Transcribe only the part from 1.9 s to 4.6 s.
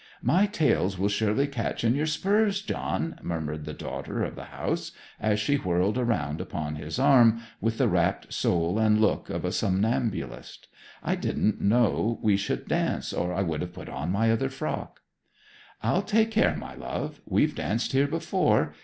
your spurs, John!' murmured the daughter of the